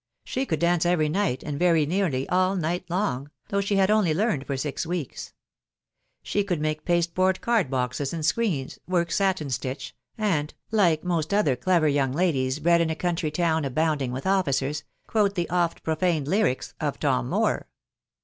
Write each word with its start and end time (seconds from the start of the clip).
She 0.23 0.47
could 0.47 0.57
dance 0.59 0.83
every 0.83 1.09
night, 1.09 1.43
and 1.43 1.59
very 1.59 1.85
nearly 1.85 2.27
all 2.27 2.55
night 2.55 2.85
long, 2.89 3.29
though 3.49 3.61
she 3.61 3.75
had 3.75 3.91
only 3.91 4.15
learned 4.15 4.47
for 4.47 4.57
six 4.57 4.83
weeks; 4.83 5.31
she 6.23 6.43
could 6.43 6.59
make 6.59 6.85
pasteboard 6.85 7.39
card 7.39 7.69
boxes 7.69 8.11
and 8.11 8.25
screens, 8.25 8.79
work 8.87 9.11
satin 9.11 9.51
stitch, 9.51 9.95
and 10.17 10.55
(like 10.71 11.03
most 11.03 11.35
other 11.35 11.55
clever 11.55 11.87
young 11.87 12.13
ladies 12.13 12.57
bred 12.57 12.81
in 12.81 12.89
a 12.89 12.95
country 12.95 13.29
town 13.29 13.63
abounding 13.63 14.11
with 14.11 14.25
officers) 14.25 14.81
quote 15.05 15.35
the 15.35 15.47
oft 15.51 15.83
profaned 15.83 16.27
lyrics 16.27 16.73
of 16.81 16.99
Tom 16.99 17.29
Moore. 17.29 17.67